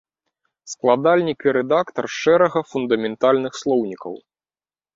Складальнік 0.71 1.39
і 1.49 1.53
рэдактар 1.59 2.05
шэрага 2.21 2.65
фундаментальных 2.73 3.53
слоўнікаў. 3.63 4.13